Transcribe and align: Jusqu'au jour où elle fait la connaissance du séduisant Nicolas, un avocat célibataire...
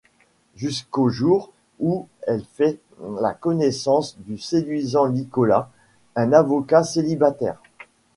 Jusqu'au 0.55 1.09
jour 1.09 1.51
où 1.79 2.07
elle 2.23 2.43
fait 2.43 2.79
la 3.21 3.35
connaissance 3.35 4.17
du 4.17 4.39
séduisant 4.39 5.07
Nicolas, 5.09 5.69
un 6.15 6.33
avocat 6.33 6.83
célibataire... 6.83 7.61